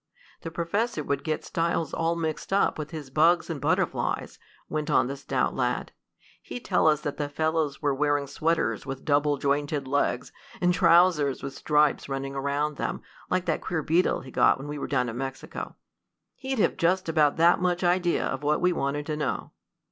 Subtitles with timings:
[0.41, 5.05] "The professor would get styles all mixed up with his bugs and butterflies," went on
[5.05, 5.91] the stout lad.
[6.41, 11.43] "He'd tell us that the fellows were wearing sweaters with double jointed legs, and trousers
[11.43, 15.07] with stripes running around them like that queer beetle he got when we were down
[15.07, 15.75] in Mexico.
[16.33, 19.51] He'd have just about that much idea of what we wanted to know."